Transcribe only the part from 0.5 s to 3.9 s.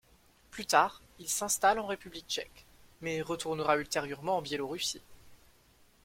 tard, il s'installe en République tchèque, mais retournera